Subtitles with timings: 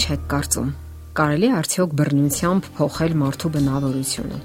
[0.00, 0.68] Ինչ եք կարծում։
[1.18, 4.36] Կարելի է արդյոք բռնությամբ փոխել մարդու բնավորությունը։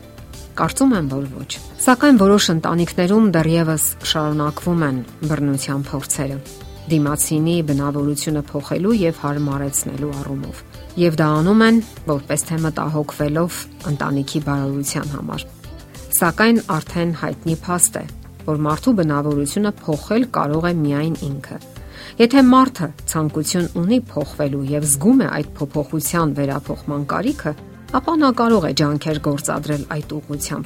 [0.59, 1.51] Կարծում եմ, որ ոչ։
[1.85, 4.97] Սակայն որոշ ընտանիքներում դեռևս շարունակվում են
[5.31, 6.39] բռնության փորձերը
[6.91, 10.59] դիմացինի բնավորությունը փոխելու եւ հարմարեցնելու առումով։
[11.05, 11.79] Եվ դա անում են
[12.11, 13.61] որպես թե մտահոգվելով
[13.95, 15.47] ընտանիքի բարօրության համար։
[16.19, 18.05] Սակայն արդեն հայտնի փաստ է,
[18.51, 21.63] որ մարդու բնավորությունը փոխել կարող է միայն ինքը
[22.15, 27.53] Եթե մարդը ցանկություն ունի փոխվելու եւ զգում է այդ փոփոխության վերափոխման կարիքը,
[27.99, 30.65] ապա նա կարող է ջանքեր գործադրել այդ ուղղությամբ։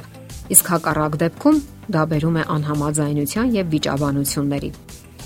[0.50, 1.58] Իսկ հակառակ դեպքում
[1.94, 4.70] դա բերում է անհամաձայնության եւ վիճաբանությունների։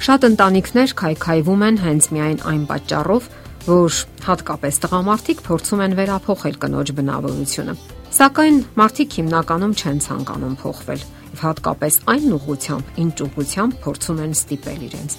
[0.04, 3.28] Շատ ընտանիքներ քայքայվում են հենց միայն այն պատճառով,
[3.64, 7.74] որ հատկապես տղամարդիկ փորձում են վերափոխել կնոջ բնավորությունը։
[8.14, 11.04] Սակայն մարդիկ հիմնականում չեն ցանկանում փոխվել
[11.42, 15.16] հատկապես այն ուղությամբ, ինչ ուղությամբ փորձում են ստիպել իրենց։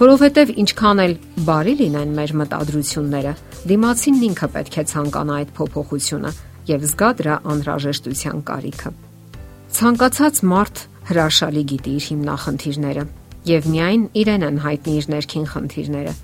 [0.00, 1.14] Որովհետև ինչքան էլ
[1.48, 3.32] բարի լինեն մեր մտադրությունները,
[3.70, 6.30] դիմացինն ինքը պետք է ցանկանա այդ փոփոխությունը
[6.74, 8.94] եւ զգա դրա անհրաժեշտության կարիքը։
[9.74, 13.04] Ցանկացած մարդ հրաշալի գիտի իր հիմնախնդիրները
[13.44, 16.14] եւ միայն իրեն են հայտնի իր ներքին խնդիրները։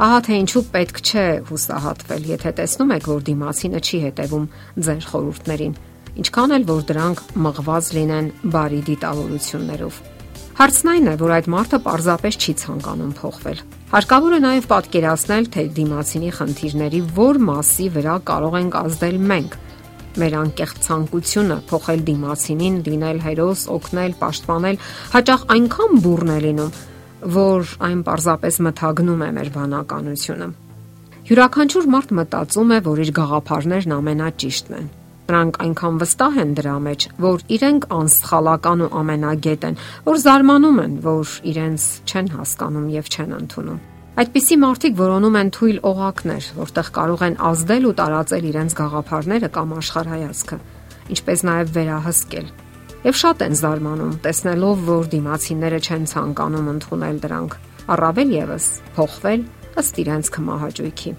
[0.00, 4.46] Ահա թե ինչու պետք չէ հուսահատվել, եթե տեսնում եք, որ դիմացինը չի հետևում
[4.86, 5.74] ձեր խորհուրդներին
[6.18, 10.00] ինչքան էլ որ դրանք մղված լինեն բարի դիտավորություններով։
[10.60, 15.62] Հարցն այն է, որ այդ մարդը պարզապես չի ցանկանում փոխվել։ Հարկավոր է նաև պատկերացնել, թե
[15.78, 19.56] դիմացինի խնդիրների որ մասի վրա կարող ենք ազդել մենք։
[20.20, 24.80] Մեր անկեղծ ցանկությունը փոխել դիմացինին, լինել հերոս, օգնել, պաշտպանել,
[25.16, 26.72] հաճախ այնքան բուրն է լինում,
[27.40, 30.48] որ այն պարզապես մթագնում է մեր բանականությունը։
[31.30, 34.88] Յուրաքանչյուր մարդ մտածում է, որ իր գաղափարներն ամենաճիշտն են
[35.30, 39.76] Նրանք այնքան վստահ են դրա մեջ, որ իրենք անսխալական ու ամենագետ են,
[40.08, 43.78] որ զարմանում են, որ իրենց չեն հասկանում եւ չեն ընդունում։
[44.20, 49.76] Այդպիսի մարդիկ որոնում են թույլ օղակներ, որտեղ կարող են ազդել ու տարածել իրենց գաղափարները կամ
[49.78, 50.60] աշխարհայացքը,
[51.14, 52.52] ինչպես նաև վերահսկել։
[53.06, 57.58] Եվ շատ են զարմանում, տեսնելով, որ դիմացիները չեն ցանկանում ընդունել դրանք,
[57.96, 59.48] առավել եւս փոխվել
[59.80, 61.18] ըստ իրենց կմահաճույքի։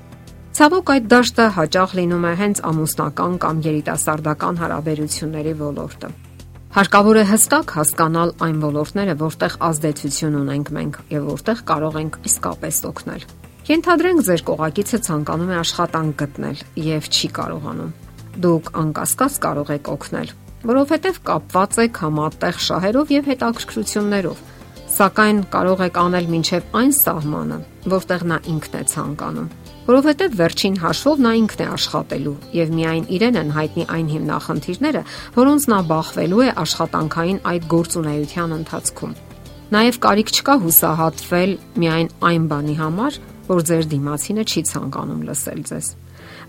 [0.52, 6.10] Ցավոք այդ դաշտը հաճախ լինում է հենց ամուսնական կամ երիտասարդական հարաբերությունների ոլորտը։
[6.76, 12.82] Հարկավոր է հստակ հասկանալ այն ոլորտները, որտեղ ազդեցություն ունենք մենք եւ որտեղ կարող ենք իսկապես
[12.92, 13.26] օգնել։
[13.72, 17.96] Ենթադրենք ձեր կողակիցը ցանկանում է աշխատանք գտնել եւ չի կարողանում։
[18.44, 20.36] Դուք անկասկած կարող եք օգնել,
[20.68, 24.48] որովհետեւ կապված եք համատեղ շահերով եւ հետաքրքրություններով
[24.92, 27.60] սակայն կարող եք անել մինչև այն սահմանը,
[27.96, 29.50] որտեղ նա ինքն է ցանկանում
[29.82, 35.02] որովհետև վերջին հաշվով նա ինքն է աշխատելու եւ միայն իրեն են հայտնի այն հիմնախնդիրները,
[35.38, 39.16] որոնց նա բախվելու է աշխատանքային այդ գործունեության ընթացքում։
[39.72, 45.88] Նաև կարիք չկա հուսահատվել միայն այն բանի համար, որ ձեր դիմացինը չի ցանկանում լսել ձեզ։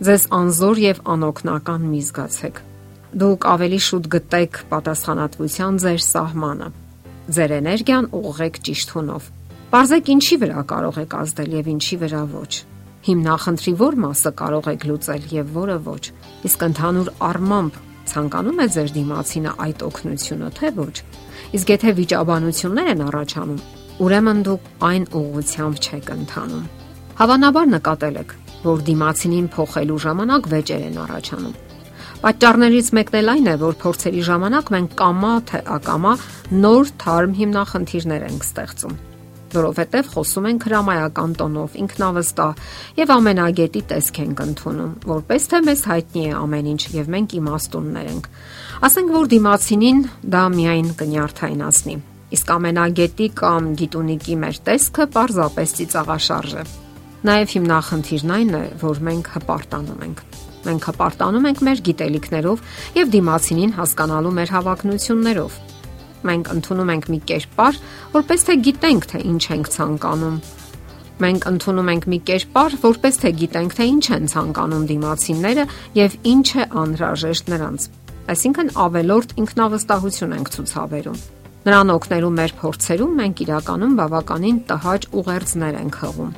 [0.02, 2.60] Ձեզ անզոր եւ անօքնական մի զգացեք։
[3.22, 6.68] Դուք ավելի շուտ գտեք պատասխանատվության ձեր սահմանը։
[7.32, 9.30] Ձեր էներգիան ուղղեք ճիշտ հունով։
[9.72, 12.71] Պարզեք ինչի վրա կարող եք ազդել եւ ինչի վրա ոչ
[13.02, 16.04] հիմնախնդրի ո՞ր մասը կարող եք լուծել եւ որը ոչ։
[16.46, 17.78] Իսկ ընդհանուր առմամբ
[18.12, 20.94] ցանկանում է ձեր դիմացինը այդ օգնությունը, թե ոչ։
[21.58, 23.60] Իսկ եթե վիճաբանություններ են առաջանում,
[24.06, 26.64] ուրեմն դուք այն ուղղությամբ չեք ընթանում։
[27.22, 31.54] Հավանաբար նկատել եք, որ դիմացինին փոխելու ժամանակ վեճեր են առաջանում։
[32.22, 36.12] Պատճառներից մեկն էլ այն է, որ փորձերի ժամանակ մենք կամա թե ակամա
[36.62, 39.00] նոր թարմ հիմնախնդիրներ ենք ստեղծում
[39.56, 42.62] որովհետև խոսում ենք հրամայական տոնով, ինքնավստահ
[42.98, 48.06] եւ ամենագետի տեսք ենք ընդունում, որպես թե մեզ հայտնի է ամեն ինչ եւ մենք իմաստուններ
[48.12, 48.30] ենք։
[48.82, 50.00] Ասենք որ դիմացինին
[50.32, 51.96] դա միայն կնյարդայնացնի։
[52.32, 56.64] Իսկ ամենագետի կամ գիտունիկի մեր տեսքը պարզապես ծիծաղաշարժ է։
[57.22, 60.22] Նաև հիմնախնդիրն այն է, որ մենք հպարտանում ենք։
[60.62, 62.64] Մենք հպարտանում ենք մեր գիտելիքներով
[62.98, 65.60] եւ դիմացինին հասկանալու մեր հավակնություններով
[66.22, 67.78] Մենք ընդունում ենք մի կերպար,
[68.12, 70.36] որպես թե գիտենք, թե ինչ ենք ցանկանում։
[71.22, 75.64] Մենք ընդունում ենք մի կերպար, որպես թե գիտենք, թե ինչ են ցանկանում դիմացինները
[75.98, 77.86] եւ ինչ է անհրաժեշտ նրանց։
[78.32, 81.18] Այսինքն ավելորտ ինքնավստահություն ենք ցուցաբերում։
[81.62, 86.32] Նրան օգնելու մեր փորձերում մենք իրականում բավականին տհաճ ուղերձներ ենք հղում։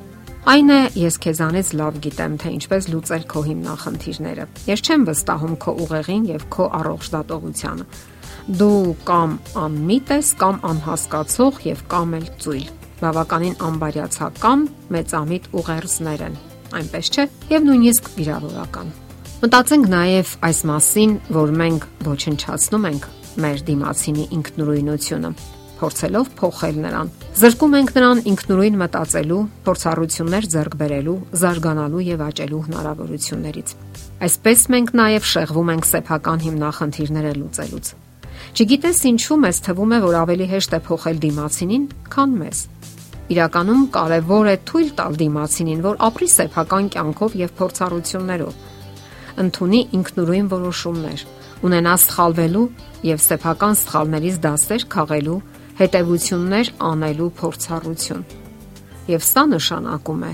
[0.44, 5.72] Այն է, ես քեզանից լավ գիտեմ, թե ինչպես լուծել քո հիմնախնդիրները։ Ես չեմ վստահում քո
[5.84, 7.86] ուղեղին եւ քո առողջ դատողությանը
[8.44, 12.66] դու կամ անմիտ ես, կամ անհասկացող եւ կամ էլ ծույլ։
[13.00, 16.36] Բավականին անբարյացակամ մեծամիտ ուղերձներ են։
[16.74, 17.24] Այնպես չէ,
[17.54, 18.92] եւ նույնիսկ վիրավորական։
[19.44, 23.10] Մտածենք նաեւ այս մասին, որ մենք ոչնչացնում ենք
[23.44, 25.34] մեր դիմացինի ինքնուրույնությունը։
[25.74, 27.08] փորձելով փոխել նրան։
[27.40, 33.74] Զրկում ենք նրան ինքնուրույն մտածելու, փորձառություններ ձեռք բերելու, զարգանալու եւ աճելու հնարավորություններից։
[34.24, 37.94] Այսպես մենք նաեւ շեղվում ենք սեփական հիմնախնդիրները լուծելուց։
[38.54, 42.58] Չգիտես ինչու մեզ թվում է, որ ավելի հեշտ է փոխել դիմացինին, քան մեզ։
[43.34, 48.54] Իրականում կարևոր է թույլ տալ դիմացինին, որ ապրի սեփական կյանքով եւ փորձառություններով
[49.40, 51.22] ընդունի ինքնուրույն որոշումներ,
[51.66, 52.64] ունենա սխալվելու
[53.08, 55.38] եւ սեփական սխալներից դասեր քաղելու,
[55.80, 58.26] հետևություններ անելու փորձառություն։
[59.10, 60.32] Եվ սա նշանակում է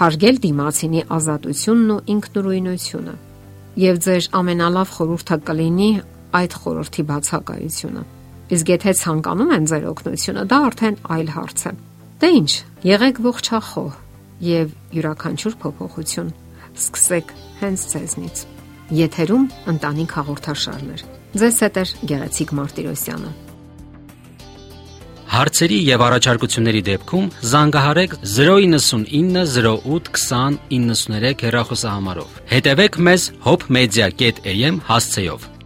[0.00, 3.14] հարգել դիմացինի ազատությունն ու ինքնուրույնությունը։
[3.80, 5.90] Եվ ձեր ամենալավ խորհուրդը կլինի
[6.38, 8.02] այդ խորհրդի բացակայությունը։
[8.50, 11.72] Իսկ եթե ցանկանում են ձեր օգնությունը, դա արդեն այլ հարց է։
[12.20, 12.52] Դե ի՞նչ,
[12.90, 13.92] եղեք ողջախոհ
[14.50, 16.32] եւ յուրաքանչյուր փոփոխություն
[16.80, 18.42] սկսեք հենց ձեզնից։
[19.00, 21.06] Եթերում ընտանիք հաղորդաշարներ։
[21.40, 23.30] Ձեզ հետ է Գեղեցիկ Մարտիրոսյանը։
[25.30, 35.59] Հարցերի եւ առաջարկությունների դեպքում զանգահարեք 099 08 20 93 հեռախոսահամարով։ Հետևեք մեզ hopmedia.am հասցեով։